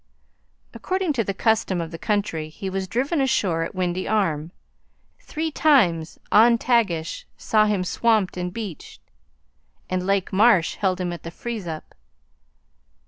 According 0.73 1.13
to 1.13 1.23
the 1.23 1.31
custom 1.35 1.79
of 1.79 1.91
the 1.91 1.99
country, 1.99 2.49
he 2.49 2.71
was 2.71 2.87
driven 2.87 3.21
ashore 3.21 3.61
at 3.61 3.75
Windy 3.75 4.07
Arm; 4.07 4.51
three 5.19 5.51
times 5.51 6.17
on 6.31 6.57
Tagish 6.57 7.27
saw 7.37 7.67
him 7.67 7.83
swamped 7.83 8.35
and 8.35 8.51
beached; 8.51 8.99
and 9.91 10.03
Lake 10.03 10.33
Marsh 10.33 10.73
held 10.77 10.99
him 10.99 11.13
at 11.13 11.21
the 11.21 11.29
freeze 11.29 11.67
up. 11.67 11.93